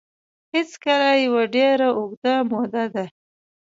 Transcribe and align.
هېڅکله 0.53 1.09
یوه 1.25 1.43
ډېره 1.55 1.87
اوږده 1.97 2.33
موده 2.49 2.85
ده 2.93 3.05